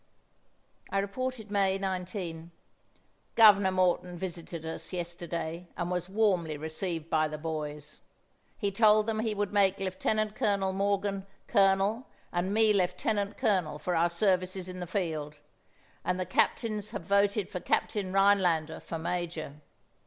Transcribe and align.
I 0.89 0.97
reported 0.97 1.51
May 1.51 1.77
19: 1.77 2.49
"Governor 3.35 3.69
Morton 3.71 4.17
visited 4.17 4.65
us 4.65 4.91
yesterday 4.91 5.67
and 5.77 5.91
was 5.91 6.09
warmly 6.09 6.57
received 6.57 7.07
by 7.07 7.27
the 7.27 7.37
boys. 7.37 8.01
He 8.57 8.71
told 8.71 9.05
them 9.05 9.19
he 9.19 9.35
would 9.35 9.53
make 9.53 9.79
Lieutenant 9.79 10.33
Colonel 10.33 10.73
Morgan 10.73 11.27
colonel 11.47 12.07
and 12.33 12.51
me 12.51 12.73
lieutenant 12.73 13.37
colonel 13.37 13.77
for 13.77 13.95
our 13.95 14.09
services 14.09 14.67
in 14.67 14.79
the 14.79 14.87
field, 14.87 15.35
and 16.03 16.19
the 16.19 16.25
captains 16.25 16.89
have 16.89 17.03
voted 17.03 17.47
for 17.47 17.59
Captain 17.59 18.11
Rheinlander 18.11 18.79
for 18.81 18.97
major. 18.97 19.61